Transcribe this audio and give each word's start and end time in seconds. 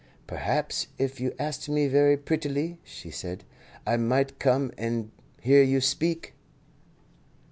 "Perhaps 0.25 0.87
if 0.97 1.19
you 1.19 1.35
asked 1.37 1.69
me 1.69 1.85
very 1.85 2.17
prettily," 2.17 2.79
she 2.83 3.11
said, 3.11 3.43
"I 3.85 3.97
might 3.97 4.39
come 4.39 4.71
and 4.75 5.11
hear 5.41 5.61
you 5.61 5.79
speak." 5.79 6.33